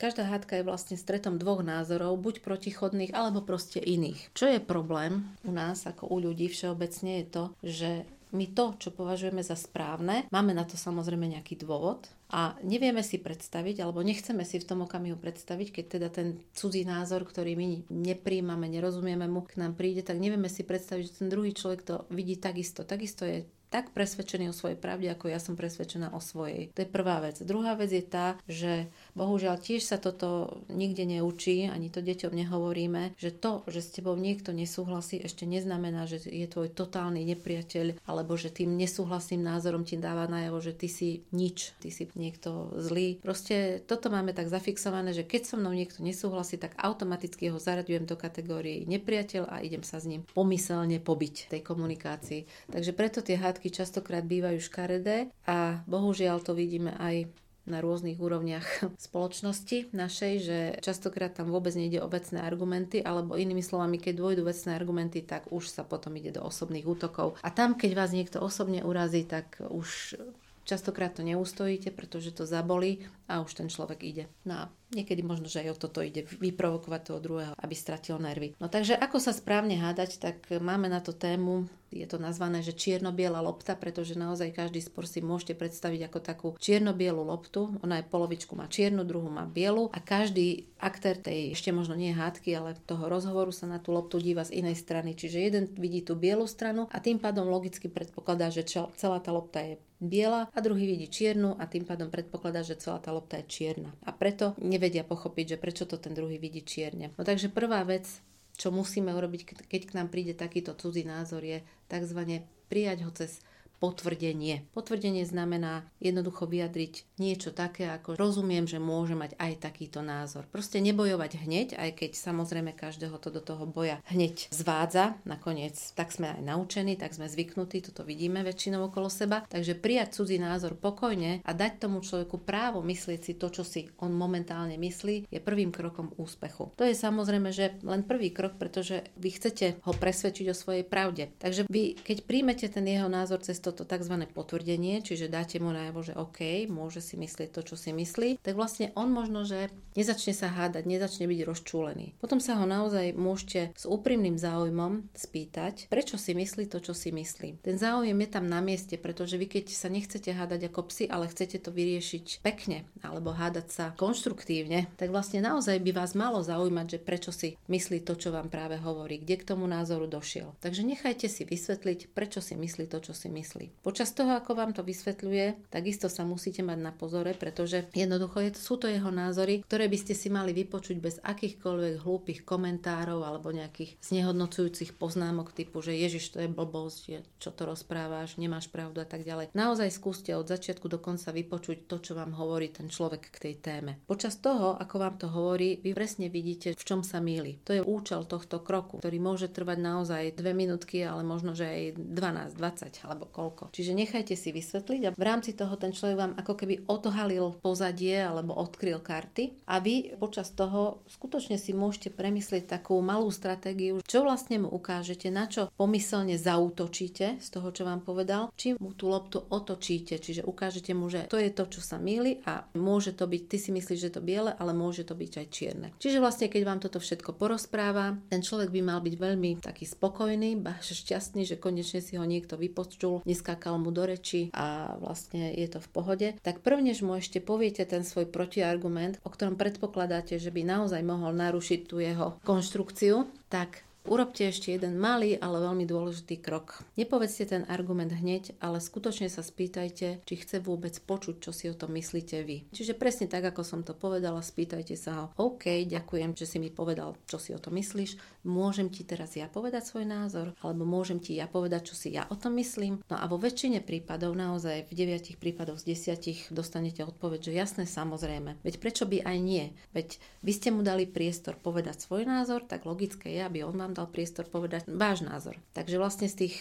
[0.01, 4.33] Každá hádka je vlastne stretom dvoch názorov, buď protichodných, alebo proste iných.
[4.33, 7.91] Čo je problém u nás, ako u ľudí všeobecne, je to, že
[8.33, 13.21] my to, čo považujeme za správne, máme na to samozrejme nejaký dôvod a nevieme si
[13.21, 17.93] predstaviť, alebo nechceme si v tom okamihu predstaviť, keď teda ten cudzí názor, ktorý my
[17.93, 21.95] nepríjmame, nerozumieme mu, k nám príde, tak nevieme si predstaviť, že ten druhý človek to
[22.09, 22.81] vidí takisto.
[22.87, 26.75] Takisto je tak presvedčený o svojej pravde, ako ja som presvedčená o svojej.
[26.75, 27.39] To je prvá vec.
[27.39, 33.15] Druhá vec je tá, že bohužiaľ tiež sa toto nikde neučí, ani to deťom nehovoríme,
[33.19, 38.35] že to, že s tebou niekto nesúhlasí, ešte neznamená, že je tvoj totálny nepriateľ, alebo
[38.39, 43.19] že tým nesúhlasným názorom ti dáva najavo, že ty si nič, ty si niekto zlý.
[43.19, 48.07] Proste toto máme tak zafixované, že keď so mnou niekto nesúhlasí, tak automaticky ho zaraďujem
[48.07, 52.71] do kategórie nepriateľ a idem sa s ním pomyselne pobiť tej komunikácii.
[52.71, 57.27] Takže preto tie hádky častokrát bývajú škaredé a bohužiaľ to vidíme aj
[57.69, 58.65] na rôznych úrovniach
[58.97, 64.41] spoločnosti našej, že častokrát tam vôbec nejde o vecné argumenty, alebo inými slovami, keď dôjdu
[64.45, 67.37] vecné argumenty, tak už sa potom ide do osobných útokov.
[67.45, 70.17] A tam, keď vás niekto osobne urazí, tak už
[70.65, 74.25] častokrát to neustojíte, pretože to zabolí a už ten človek ide.
[74.45, 78.53] No a niekedy možno, že aj o toto ide vyprovokovať toho druhého, aby stratil nervy.
[78.59, 82.71] No takže ako sa správne hádať, tak máme na to tému je to nazvané, že
[82.71, 87.67] čierno-biela lopta, pretože naozaj každý spor si môžete predstaviť ako takú čierno-bielu loptu.
[87.83, 92.15] Ona je polovičku má čiernu, druhú má bielu a každý aktér tej ešte možno nie
[92.15, 95.11] hádky, ale toho rozhovoru sa na tú loptu díva z inej strany.
[95.19, 99.59] Čiže jeden vidí tú bielu stranu a tým pádom logicky predpokladá, že celá tá lopta
[99.59, 103.45] je biela a druhý vidí čiernu a tým pádom predpokladá, že celá tá lopta je
[103.45, 103.93] čierna.
[104.01, 107.13] A preto nevedia pochopiť, že prečo to ten druhý vidí čierne.
[107.13, 108.09] No takže prvá vec,
[108.57, 112.41] čo musíme urobiť, keď k nám príde takýto cudzí názor, je tzv.
[112.65, 113.45] prijať ho cez
[113.77, 114.65] potvrdenie.
[114.73, 120.49] Potvrdenie znamená jednoducho vyjadriť niečo také, ako rozumiem, že môže mať aj takýto názor.
[120.49, 125.17] Proste nebojovať hneď, aj keď samozrejme každého to do toho boja hneď zvádza.
[125.25, 129.43] Nakoniec tak sme aj naučení, tak sme zvyknutí, toto vidíme väčšinou okolo seba.
[129.49, 133.91] Takže prijať cudzí názor pokojne a dať tomu človeku právo myslieť si to, čo si
[133.97, 136.69] on momentálne myslí, je prvým krokom úspechu.
[136.77, 141.33] To je samozrejme, že len prvý krok, pretože vy chcete ho presvedčiť o svojej pravde.
[141.41, 144.27] Takže vy, keď príjmete ten jeho názor cez to toto tzv.
[144.35, 148.59] potvrdenie, čiže dáte mu najavo, že OK, môže si myslieť to, čo si myslí, tak
[148.59, 152.15] vlastne on možno, že nezačne sa hádať, nezačne byť rozčúlený.
[152.19, 157.11] Potom sa ho naozaj môžete s úprimným záujmom spýtať, prečo si myslí to, čo si
[157.11, 157.63] myslí.
[157.63, 161.27] Ten záujem je tam na mieste, pretože vy keď sa nechcete hádať ako psi, ale
[161.27, 166.97] chcete to vyriešiť pekne alebo hádať sa konštruktívne, tak vlastne naozaj by vás malo zaujímať,
[166.97, 170.55] že prečo si myslí to, čo vám práve hovorí, kde k tomu názoru došiel.
[170.63, 173.83] Takže nechajte si vysvetliť, prečo si myslí to, čo si myslí.
[173.83, 178.49] Počas toho, ako vám to vysvetľuje, takisto sa musíte mať na pozore, pretože jednoducho je,
[178.53, 183.49] sú to jeho názory, ktoré by ste si mali vypočuť bez akýchkoľvek hlúpych komentárov alebo
[183.49, 189.07] nejakých znehodnocujúcich poznámok typu, že Ježiš, to je blbosť, čo to rozprávaš, nemáš pravdu a
[189.09, 189.57] tak ďalej.
[189.57, 193.55] Naozaj skúste od začiatku do konca vypočuť to, čo vám hovorí ten človek k tej
[193.57, 193.97] téme.
[194.05, 197.57] Počas toho, ako vám to hovorí, vy presne vidíte, v čom sa míli.
[197.65, 201.81] To je účel tohto kroku, ktorý môže trvať naozaj dve minútky, ale možno, že aj
[201.97, 203.71] 12, 20 alebo koľko.
[203.71, 208.21] Čiže nechajte si vysvetliť a v rámci toho ten človek vám ako keby odhalil pozadie
[208.21, 209.65] alebo odkryl karty.
[209.67, 215.27] A vy počas toho skutočne si môžete premyslieť takú malú stratégiu, čo vlastne mu ukážete,
[215.33, 220.45] na čo pomyselne zautočíte z toho, čo vám povedal, či mu tú loptu otočíte, čiže
[220.45, 223.69] ukážete mu, že to je to, čo sa míli a môže to byť, ty si
[223.75, 225.87] myslíš, že to biele, ale môže to byť aj čierne.
[225.99, 230.61] Čiže vlastne, keď vám toto všetko porozpráva, ten človek by mal byť veľmi taký spokojný,
[230.79, 235.79] šťastný, že konečne si ho niekto vypočul, neskákal mu do reči a vlastne je to
[235.81, 240.63] v pohode, tak prvnež mu ešte poviete ten svoj protiargument, o ktorom predpokladáte, že by
[240.63, 246.81] naozaj mohol narušiť tú jeho konštrukciu, tak Urobte ešte jeden malý, ale veľmi dôležitý krok.
[246.97, 251.77] Nepovedzte ten argument hneď, ale skutočne sa spýtajte, či chce vôbec počuť, čo si o
[251.77, 252.65] tom myslíte vy.
[252.73, 256.73] Čiže presne tak, ako som to povedala, spýtajte sa ho, OK, ďakujem, že si mi
[256.73, 261.21] povedal, čo si o tom myslíš, môžem ti teraz ja povedať svoj názor, alebo môžem
[261.21, 263.05] ti ja povedať, čo si ja o tom myslím.
[263.05, 267.83] No a vo väčšine prípadov, naozaj v 9 prípadoch z 10 dostanete odpoveď, že jasné,
[267.85, 268.65] samozrejme.
[268.65, 269.77] Veď prečo by aj nie?
[269.93, 273.90] Veď vy ste mu dali priestor povedať svoj názor, tak logické je, aby on vám
[273.91, 275.59] vám dal priestor povedať váš názor.
[275.75, 276.55] Takže vlastne z tých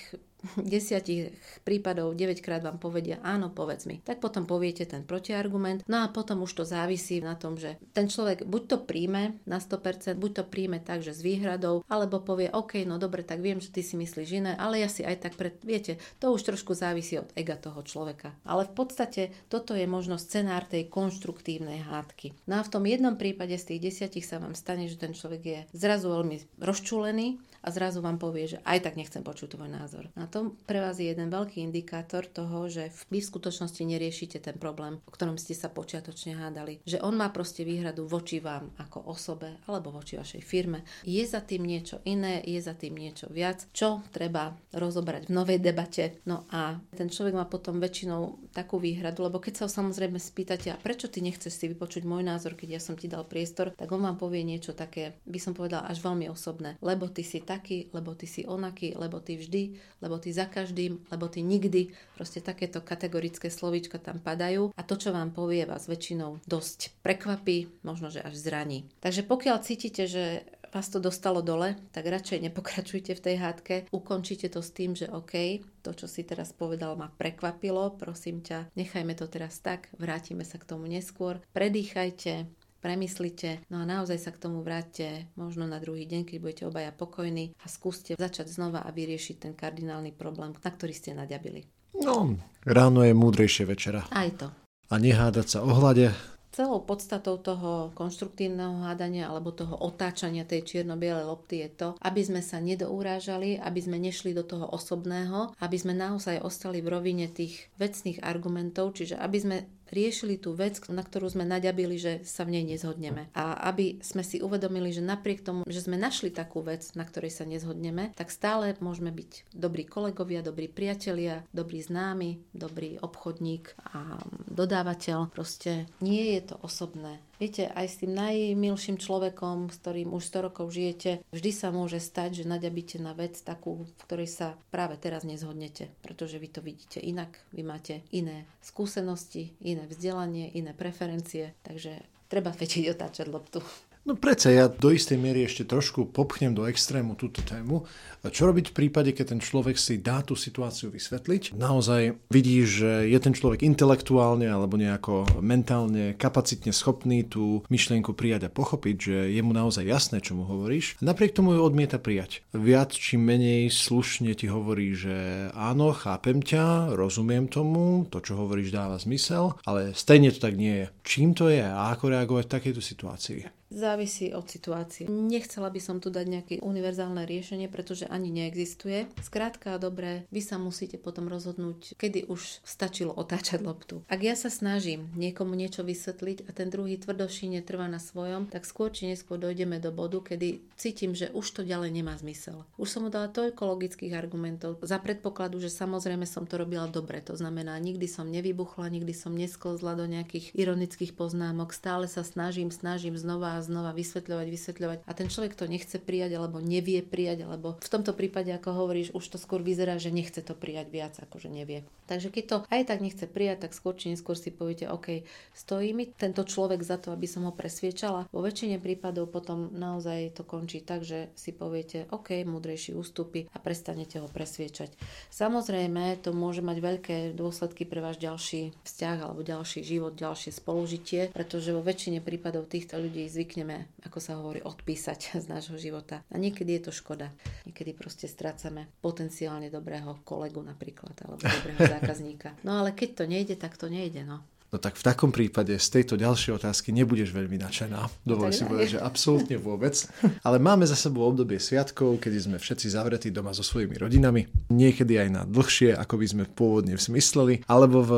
[0.56, 4.00] desiatich prípadov 9 krát vám povedia áno, povedz mi.
[4.00, 5.84] Tak potom poviete ten protiargument.
[5.86, 9.58] No a potom už to závisí na tom, že ten človek buď to príjme na
[9.60, 13.60] 100%, buď to príjme tak, že s výhradou, alebo povie OK, no dobre, tak viem,
[13.60, 15.56] že ty si myslíš iné, ale ja si aj tak pred...
[15.60, 18.32] Viete, to už trošku závisí od ega toho človeka.
[18.44, 19.22] Ale v podstate
[19.52, 22.32] toto je možno scenár tej konštruktívnej hádky.
[22.48, 25.42] No a v tom jednom prípade z tých desiatich sa vám stane, že ten človek
[25.42, 30.08] je zrazu veľmi rozčúlený a zrazu vám povie, že aj tak nechcem počuť tvoj názor.
[30.16, 34.56] A to pre vás je jeden veľký indikátor toho, že vy v skutočnosti neriešite ten
[34.56, 36.80] problém, o ktorom ste sa počiatočne hádali.
[36.88, 40.82] Že on má proste výhradu voči vám ako osobe alebo voči vašej firme.
[41.04, 45.58] Je za tým niečo iné, je za tým niečo viac, čo treba rozobrať v novej
[45.60, 46.24] debate.
[46.24, 50.70] No a ten človek má potom väčšinou takú výhradu, lebo keď sa ho samozrejme spýtate,
[50.70, 53.88] a prečo ty nechceš si vypočuť môj názor, keď ja som ti dal priestor, tak
[53.90, 56.76] on vám povie niečo také, by som povedala, až veľmi osobné.
[56.82, 61.00] Lebo ty si taký, lebo ty si onaký, lebo ty vždy, lebo ty za každým,
[61.08, 61.94] lebo ty nikdy.
[62.18, 67.70] Proste takéto kategorické slovíčka tam padajú a to, čo vám povie, vás väčšinou dosť prekvapí,
[67.86, 68.84] možno, že až zraní.
[69.00, 74.46] Takže pokiaľ cítite, že vás to dostalo dole, tak radšej nepokračujte v tej hádke, ukončite
[74.50, 79.14] to s tým, že OK, to, čo si teraz povedal, ma prekvapilo, prosím ťa, nechajme
[79.18, 82.46] to teraz tak, vrátime sa k tomu neskôr, predýchajte,
[82.80, 86.90] premyslite, no a naozaj sa k tomu vráťte možno na druhý deň, keď budete obaja
[86.96, 91.68] pokojní a skúste začať znova a vyriešiť ten kardinálny problém, na ktorý ste naďabili.
[92.00, 92.32] No,
[92.64, 94.08] ráno je múdrejšie večera.
[94.08, 94.48] Aj to.
[94.90, 96.10] A nehádať sa o hlade,
[96.50, 102.42] Celou podstatou toho konštruktívneho hádania alebo toho otáčania tej čierno-bielej lopty je to, aby sme
[102.42, 107.70] sa nedourážali, aby sme nešli do toho osobného, aby sme naozaj ostali v rovine tých
[107.78, 109.56] vecných argumentov, čiže aby sme
[109.90, 113.30] riešili tú vec, na ktorú sme naďabili, že sa v nej nezhodneme.
[113.36, 117.30] A aby sme si uvedomili, že napriek tomu, že sme našli takú vec, na ktorej
[117.34, 124.18] sa nezhodneme, tak stále môžeme byť dobrí kolegovia, dobrí priatelia, dobrí známi, dobrý obchodník a
[124.48, 125.30] dodávateľ.
[125.34, 127.22] Proste nie je to osobné.
[127.40, 131.96] Viete, aj s tým najmilším človekom, s ktorým už 100 rokov žijete, vždy sa môže
[131.96, 136.60] stať, že naďabíte na vec takú, v ktorej sa práve teraz nezhodnete, pretože vy to
[136.60, 143.64] vidíte inak, vy máte iné skúsenosti, iné vzdelanie, iné preferencie, takže treba vedieť otáčať loptu.
[144.08, 147.84] No predsa ja do istej miery ešte trošku popchnem do extrému túto tému.
[148.24, 151.52] Čo robiť v prípade, keď ten človek si dá tú situáciu vysvetliť?
[151.52, 158.48] Naozaj vidí, že je ten človek intelektuálne alebo nejako mentálne, kapacitne schopný tú myšlienku prijať
[158.48, 160.96] a pochopiť, že je mu naozaj jasné, čo mu hovoríš.
[161.04, 162.40] Napriek tomu ju odmieta prijať.
[162.56, 168.72] Viac či menej slušne ti hovorí, že áno, chápem ťa, rozumiem tomu, to, čo hovoríš,
[168.72, 170.86] dáva zmysel, ale stejne to tak nie je.
[171.04, 173.59] Čím to je a ako reagovať v takejto situácii?
[173.70, 175.06] Závisí od situácie.
[175.06, 179.06] Nechcela by som tu dať nejaké univerzálne riešenie, pretože ani neexistuje.
[179.22, 184.02] Skrátka a dobré, vy sa musíte potom rozhodnúť, kedy už stačilo otáčať loptu.
[184.10, 188.66] Ak ja sa snažím niekomu niečo vysvetliť a ten druhý tvrdošine trvá na svojom, tak
[188.66, 192.66] skôr či neskôr dojdeme do bodu, kedy cítim, že už to ďalej nemá zmysel.
[192.74, 197.22] Už som mu dala toľko logických argumentov za predpokladu, že samozrejme som to robila dobre.
[197.22, 202.74] To znamená, nikdy som nevybuchla, nikdy som nesklzla do nejakých ironických poznámok, stále sa snažím,
[202.74, 207.76] snažím znova znova vysvetľovať, vysvetľovať a ten človek to nechce prijať alebo nevie prijať, alebo
[207.80, 211.40] v tomto prípade, ako hovoríš, už to skôr vyzerá, že nechce to prijať viac, ako
[211.40, 211.84] že nevie.
[212.10, 215.22] Takže keď to aj tak nechce prijať, tak skôr či neskôr si poviete, OK,
[215.54, 218.26] stojí mi tento človek za to, aby som ho presviečala.
[218.34, 223.62] Vo väčšine prípadov potom naozaj to končí tak, že si poviete, OK, múdrejší ústupy a
[223.62, 224.90] prestanete ho presviečať.
[225.30, 231.30] Samozrejme, to môže mať veľké dôsledky pre váš ďalší vzťah alebo ďalší život, ďalšie spolužitie,
[231.30, 236.22] pretože vo väčšine prípadov týchto ľudí zvykneme, ako sa hovorí, odpísať z nášho života.
[236.30, 237.34] A niekedy je to škoda.
[237.66, 242.54] Niekedy proste strácame potenciálne dobrého kolegu napríklad alebo dobrého zákazníka.
[242.62, 244.22] No ale keď to nejde, tak to nejde.
[244.22, 244.46] No.
[244.70, 248.22] No tak v takom prípade z tejto ďalšej otázky nebudeš veľmi nadšená.
[248.22, 249.98] Dovolím si povedať, že absolútne vôbec.
[250.46, 254.46] Ale máme za sebou obdobie sviatkov, kedy sme všetci zavretí doma so svojimi rodinami.
[254.70, 257.66] Niekedy aj na dlhšie, ako by sme pôvodne smysleli.
[257.66, 258.12] Alebo v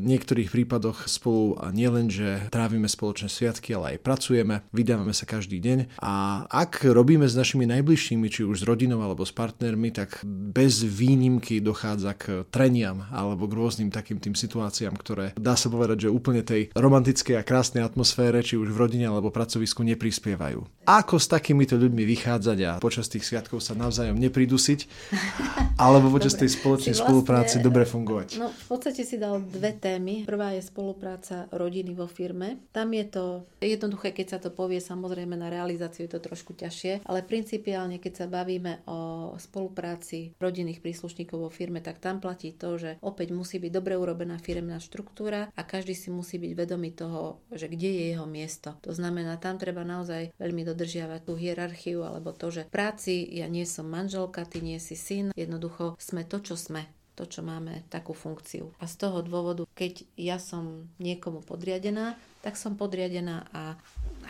[0.00, 5.60] niektorých prípadoch spolu a nielen, že trávime spoločné sviatky, ale aj pracujeme, vydávame sa každý
[5.60, 6.00] deň.
[6.00, 10.80] A ak robíme s našimi najbližšími, či už s rodinou alebo s partnermi, tak bez
[10.80, 16.06] výnimky dochádza k treniam alebo k rôznym takým tým situáciám, ktoré dá sa povedať povedať,
[16.06, 20.86] že úplne tej romantickej a krásnej atmosfére, či už v rodine alebo pracovisku neprispievajú.
[20.86, 24.86] Ako s takýmito ľuďmi vychádzať a počas tých sviatkov sa navzájom nepridusiť,
[25.82, 28.38] alebo počas tej spoločnej vlastne, spolupráce dobre fungovať?
[28.38, 30.22] No, v podstate si dal dve témy.
[30.30, 32.70] Prvá je spolupráca rodiny vo firme.
[32.70, 33.24] Tam je to
[33.58, 38.12] jednoduché, keď sa to povie, samozrejme na realizáciu je to trošku ťažšie, ale principiálne, keď
[38.14, 43.58] sa bavíme o spolupráci rodinných príslušníkov vo firme, tak tam platí to, že opäť musí
[43.58, 48.04] byť dobre urobená firmná štruktúra a každý si musí byť vedomý toho, že kde je
[48.14, 48.76] jeho miesto.
[48.84, 53.48] To znamená, tam treba naozaj veľmi dodržiavať tú hierarchiu alebo to, že v práci ja
[53.48, 56.84] nie som manželka, ty nie si syn, jednoducho sme to, čo sme
[57.20, 58.72] to, čo máme takú funkciu.
[58.80, 63.76] A z toho dôvodu, keď ja som niekomu podriadená, tak som podriadená a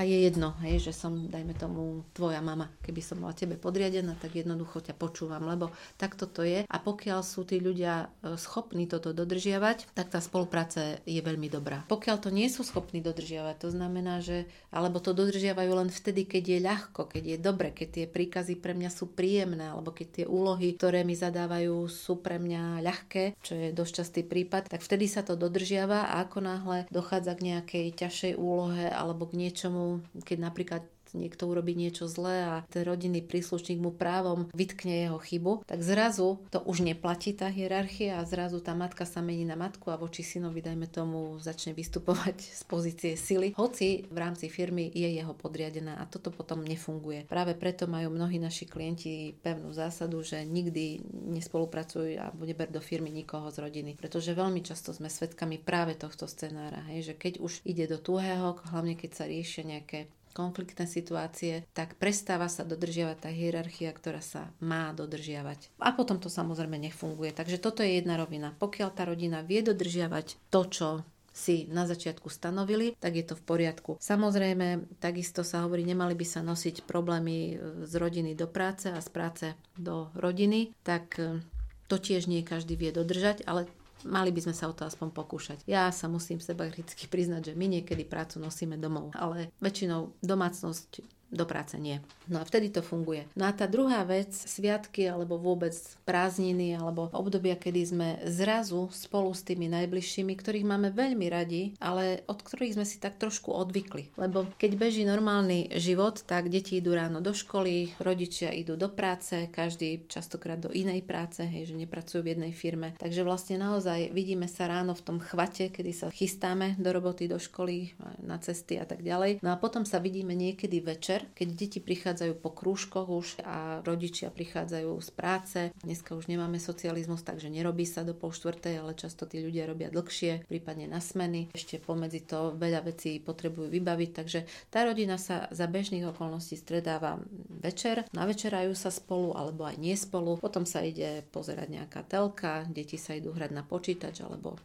[0.00, 2.72] a je jedno, hej, že som, dajme tomu, tvoja mama.
[2.80, 5.68] Keby som bola tebe podriadená, tak jednoducho ťa počúvam, lebo
[6.00, 6.64] takto to je.
[6.64, 11.84] A pokiaľ sú tí ľudia e, schopní toto dodržiavať, tak tá spolupráca je veľmi dobrá.
[11.84, 16.44] Pokiaľ to nie sú schopní dodržiavať, to znamená, že alebo to dodržiavajú len vtedy, keď
[16.48, 20.24] je ľahko, keď je dobre, keď tie príkazy pre mňa sú príjemné, alebo keď tie
[20.24, 25.04] úlohy, ktoré mi zadávajú, sú pre mňa ľahké, čo je dosť častý prípad, tak vtedy
[25.12, 29.89] sa to dodržiava a ako náhle dochádza k nejakej ťažšej úlohe alebo k niečomu,
[30.22, 30.82] keď napríklad
[31.14, 36.42] niekto urobí niečo zlé a ten rodinný príslušník mu právom vytkne jeho chybu, tak zrazu
[36.50, 40.22] to už neplatí tá hierarchia a zrazu tá matka sa mení na matku a voči
[40.22, 45.98] synovi, dajme tomu, začne vystupovať z pozície sily, hoci v rámci firmy je jeho podriadená
[45.98, 47.26] a toto potom nefunguje.
[47.26, 53.12] Práve preto majú mnohí naši klienti pevnú zásadu, že nikdy nespolupracujú a neber do firmy
[53.12, 57.62] nikoho z rodiny, pretože veľmi často sme svedkami práve tohto scenára, hej, že keď už
[57.66, 63.30] ide do tuhého, hlavne keď sa riešia nejaké konfliktné situácie, tak prestáva sa dodržiavať tá
[63.30, 65.74] hierarchia, ktorá sa má dodržiavať.
[65.82, 67.34] A potom to samozrejme nefunguje.
[67.34, 68.54] Takže toto je jedna rovina.
[68.56, 70.88] Pokiaľ tá rodina vie dodržiavať to, čo
[71.30, 73.90] si na začiatku stanovili, tak je to v poriadku.
[74.02, 77.54] Samozrejme, takisto sa hovorí, nemali by sa nosiť problémy e,
[77.86, 79.46] z rodiny do práce a z práce
[79.78, 81.38] do rodiny, tak e,
[81.86, 83.70] to tiež nie každý vie dodržať, ale
[84.08, 85.58] Mali by sme sa o to aspoň pokúšať.
[85.68, 91.19] Ja sa musím seba kriticky priznať, že my niekedy prácu nosíme domov, ale väčšinou domácnosť
[91.30, 92.02] do práce nie.
[92.26, 93.26] No a vtedy to funguje.
[93.38, 99.30] No a tá druhá vec, sviatky alebo vôbec prázdniny alebo obdobia, kedy sme zrazu spolu
[99.30, 104.14] s tými najbližšími, ktorých máme veľmi radi, ale od ktorých sme si tak trošku odvykli.
[104.18, 109.46] Lebo keď beží normálny život, tak deti idú ráno do školy, rodičia idú do práce,
[109.54, 112.98] každý častokrát do inej práce, hej, že nepracujú v jednej firme.
[112.98, 117.38] Takže vlastne naozaj vidíme sa ráno v tom chvate, kedy sa chystáme do roboty, do
[117.38, 119.38] školy, na cesty a tak ďalej.
[119.46, 123.84] No a potom sa vidíme niekedy večer večer, keď deti prichádzajú po krúžkoch už a
[123.84, 125.58] rodičia prichádzajú z práce.
[125.84, 129.92] Dneska už nemáme socializmus, takže nerobí sa do pol štvrtej, ale často tí ľudia robia
[129.92, 131.52] dlhšie, prípadne na smeny.
[131.52, 137.20] Ešte pomedzi to veľa vecí potrebujú vybaviť, takže tá rodina sa za bežných okolností stredáva
[137.60, 142.96] večer, navečerajú sa spolu alebo aj nie spolu, potom sa ide pozerať nejaká telka, deti
[142.96, 144.56] sa idú hrať na počítač alebo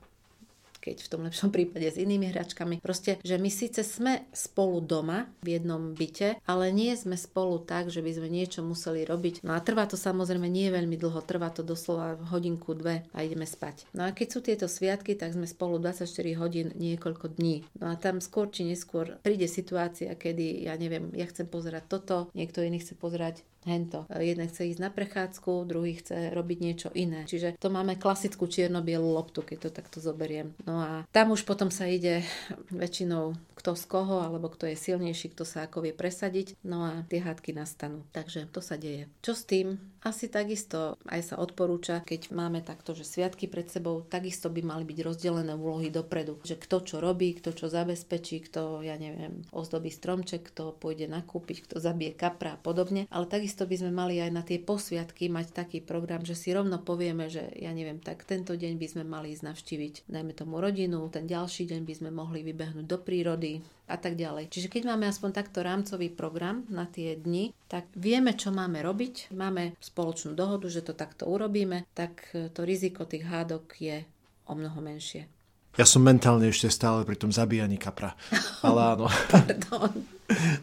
[0.86, 2.78] keď v tom lepšom prípade s inými hračkami.
[2.78, 7.89] Proste, že my síce sme spolu doma v jednom byte, ale nie sme spolu tak,
[7.89, 9.41] že by sme niečo museli robiť.
[9.41, 13.50] No a trvá to samozrejme nie veľmi dlho, trvá to doslova hodinku, dve a ideme
[13.50, 13.89] spať.
[13.98, 16.06] No a keď sú tieto sviatky, tak sme spolu 24
[16.38, 17.65] hodín niekoľko dní.
[17.82, 22.30] No a tam skôr či neskôr príde situácia, kedy, ja neviem, ja chcem pozerať toto,
[22.38, 24.06] niekto iný chce pozerať hento.
[24.10, 27.26] Jeden chce ísť na prechádzku, druhý chce robiť niečo iné.
[27.26, 30.53] Čiže to máme klasickú čierno-bielu loptu, keď to takto zoberiem.
[30.63, 32.22] No a tam už potom sa ide
[32.70, 36.53] väčšinou kto z koho, alebo kto je silnejší, kto sa ako vie presadiť.
[36.61, 38.05] No a tie hádky nastanú.
[38.13, 39.09] Takže to sa deje.
[39.26, 39.82] Čo s tým?
[40.06, 44.86] Asi takisto aj sa odporúča, keď máme takto, že sviatky pred sebou, takisto by mali
[44.86, 46.38] byť rozdelené úlohy dopredu.
[46.45, 51.66] Že kto čo robí, kto čo zabezpečí, kto, ja neviem, ozdobí stromček, kto pôjde nakúpiť,
[51.66, 53.10] kto zabije kapra a podobne.
[53.10, 56.78] Ale takisto by sme mali aj na tie posviatky mať taký program, že si rovno
[56.78, 61.10] povieme, že ja neviem, tak tento deň by sme mali ísť navštíviť, dajme tomu rodinu,
[61.10, 64.50] ten ďalší deň by sme mohli vybehnúť do prírody, a tak ďalej.
[64.50, 69.34] Čiže keď máme aspoň takto rámcový program na tie dni, tak vieme, čo máme robiť,
[69.34, 74.06] máme spoločnú dohodu, že to takto urobíme, tak to riziko tých hádok je
[74.50, 75.30] o mnoho menšie.
[75.76, 78.16] Ja som mentálne ešte stále pri tom zabíjaní kapra.
[78.66, 79.12] Ale áno.
[79.28, 79.92] Pardon.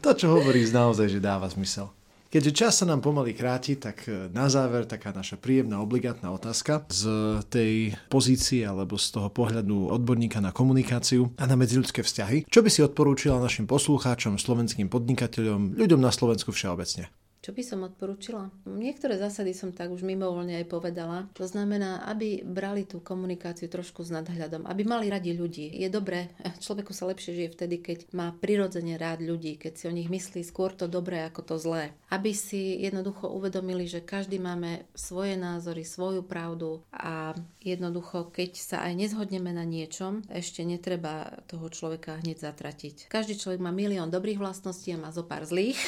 [0.00, 1.92] to, čo hovoríš, naozaj, že dáva zmysel.
[2.32, 6.88] Keďže čas sa nám pomaly kráti, tak e, na záver taká naša príjemná obligátna otázka
[6.88, 7.04] z
[7.52, 12.48] tej pozície alebo z toho pohľadu odborníka na komunikáciu a na medziľudské vzťahy.
[12.48, 17.12] Čo by si odporúčila našim poslucháčom, slovenským podnikateľom, ľuďom na Slovensku všeobecne?
[17.42, 18.54] Čo by som odporúčila?
[18.70, 21.26] Niektoré zásady som tak už mimovoľne aj povedala.
[21.34, 25.74] To znamená, aby brali tú komunikáciu trošku s nadhľadom, aby mali radi ľudí.
[25.74, 26.30] Je dobré,
[26.64, 30.46] človeku sa lepšie žije vtedy, keď má prirodzene rád ľudí, keď si o nich myslí
[30.46, 31.90] skôr to dobré ako to zlé.
[32.14, 38.86] Aby si jednoducho uvedomili, že každý máme svoje názory, svoju pravdu a jednoducho, keď sa
[38.86, 43.10] aj nezhodneme na niečom, ešte netreba toho človeka hneď zatratiť.
[43.10, 45.82] Každý človek má milión dobrých vlastností a má zo pár zlých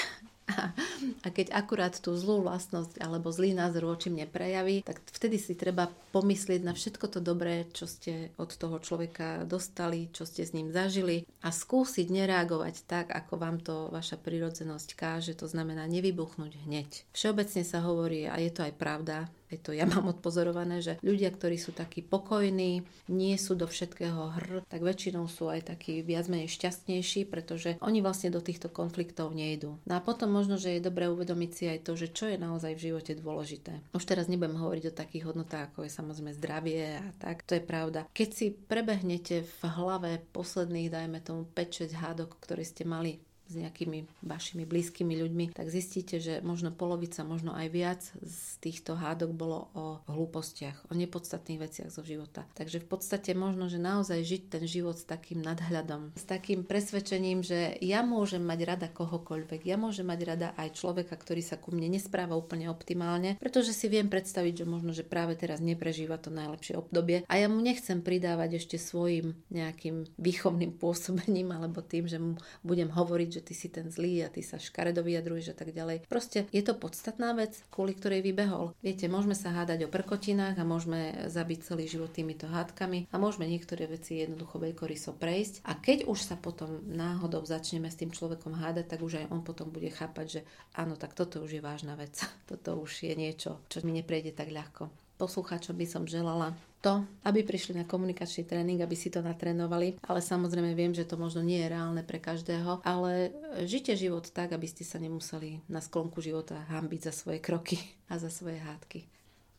[1.24, 5.56] a keď akurát tú zlú vlastnosť alebo zlý názor voči mne prejaví, tak vtedy si
[5.56, 10.52] treba pomyslieť na všetko to dobré, čo ste od toho človeka dostali, čo ste s
[10.52, 16.52] ním zažili a skúsiť nereagovať tak, ako vám to vaša prirodzenosť káže, to znamená nevybuchnúť
[16.68, 17.08] hneď.
[17.16, 21.30] Všeobecne sa hovorí, a je to aj pravda, aj to ja mám odpozorované, že ľudia,
[21.30, 26.26] ktorí sú takí pokojní, nie sú do všetkého hr, tak väčšinou sú aj takí viac
[26.26, 29.78] menej šťastnejší, pretože oni vlastne do týchto konfliktov nejdú.
[29.86, 32.74] No a potom možno, že je dobré uvedomiť si aj to, že čo je naozaj
[32.74, 33.78] v živote dôležité.
[33.94, 37.62] Už teraz nebudem hovoriť o takých hodnotách, ako je samozrejme zdravie a tak, to je
[37.62, 38.10] pravda.
[38.10, 44.08] Keď si prebehnete v hlave posledných, dajme tomu 5-6 hádok, ktoré ste mali s nejakými
[44.24, 49.68] vašimi blízkymi ľuďmi, tak zistíte, že možno polovica, možno aj viac z týchto hádok bolo
[49.76, 52.48] o hlúpostiach, o nepodstatných veciach zo života.
[52.56, 57.44] Takže v podstate možno, že naozaj žiť ten život s takým nadhľadom, s takým presvedčením,
[57.44, 61.70] že ja môžem mať rada kohokoľvek, ja môžem mať rada aj človeka, ktorý sa ku
[61.74, 66.32] mne nespráva úplne optimálne, pretože si viem predstaviť, že možno, že práve teraz neprežíva to
[66.32, 72.16] najlepšie obdobie a ja mu nechcem pridávať ešte svojim nejakým výchovným pôsobením alebo tým, že
[72.16, 75.74] mu budem hovoriť, že ty si ten zlý a ty sa škaredo vyjadruješ a tak
[75.74, 76.06] ďalej.
[76.06, 78.70] Proste je to podstatná vec, kvôli ktorej vybehol.
[78.78, 83.50] Viete, môžeme sa hádať o prkotinách a môžeme zabiť celý život týmito hádkami a môžeme
[83.50, 85.66] niektoré veci jednoducho veľkoryso prejsť.
[85.66, 89.42] A keď už sa potom náhodou začneme s tým človekom hádať, tak už aj on
[89.42, 90.40] potom bude chápať, že
[90.78, 92.14] áno, tak toto už je vážna vec.
[92.50, 94.92] Toto už je niečo, čo mi neprejde tak ľahko.
[95.16, 96.52] Poslucháčom by som želala
[96.84, 101.16] to, aby prišli na komunikačný tréning, aby si to natrénovali, ale samozrejme viem, že to
[101.16, 103.32] možno nie je reálne pre každého, ale
[103.64, 107.80] žite život tak, aby ste sa nemuseli na sklonku života hambiť za svoje kroky
[108.12, 109.08] a za svoje hádky.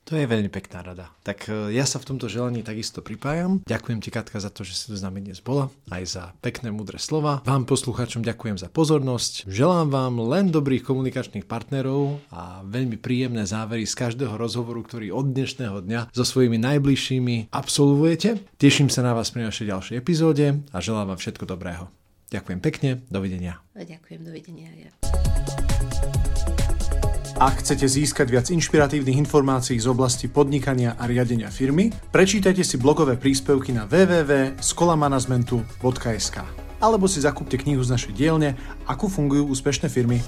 [0.06, 1.10] To je veľmi pekná rada.
[1.26, 3.66] Tak e, ja sa v tomto želaní takisto pripájam.
[3.66, 6.70] Ďakujem ti, Katka, za to, že si tu s nami dnes bola, aj za pekné,
[6.70, 7.42] mudré slova.
[7.42, 9.50] Vám, poslucháčom, ďakujem za pozornosť.
[9.50, 15.34] Želám vám len dobrých komunikačných partnerov a veľmi príjemné závery z každého rozhovoru, ktorý od
[15.34, 18.46] dnešného dňa so svojimi najbližšími absolvujete.
[18.62, 21.90] Teším sa na vás pri našej ďalšej epizóde a želám vám všetko dobrého.
[22.30, 23.58] Ďakujem pekne, dovidenia.
[23.74, 24.70] Ďakujem, dovidenia.
[24.78, 25.35] Ja.
[27.36, 33.20] Ak chcete získať viac inšpiratívnych informácií z oblasti podnikania a riadenia firmy, prečítajte si blogové
[33.20, 36.38] príspevky na www.skolamanagementu.sk
[36.80, 38.56] alebo si zakúpte knihu z našej dielne
[38.88, 40.24] Ako fungujú úspešné firmy.